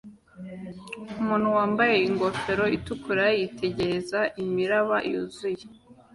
[1.21, 5.65] Umuntu wambaye ingofero itukura yitegereza imiraba yuzuye